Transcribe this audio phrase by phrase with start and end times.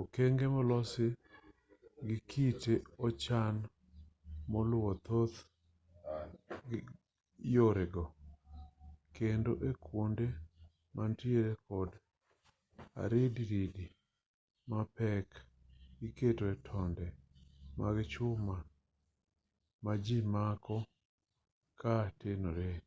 [0.00, 1.06] okenge molosi
[2.06, 2.74] gi kite
[3.06, 3.56] ochan
[4.52, 5.36] koluwo thoth
[7.54, 8.04] yore go
[9.16, 10.26] kendo e kwonde
[10.96, 11.90] manitiere kod
[13.02, 13.86] aridiridi
[14.70, 15.28] mapek
[16.06, 17.06] iketoe tonde
[17.78, 18.56] mag chuma
[19.84, 20.76] ma ji mako
[21.80, 22.80] ka tenoree